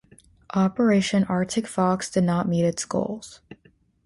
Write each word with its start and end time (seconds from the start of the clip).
Operation 0.55 1.25
Arctic 1.25 1.67
Fox 1.67 2.09
did 2.09 2.23
not 2.23 2.47
meet 2.49 2.63
its 2.65 2.85
goals. 2.85 3.39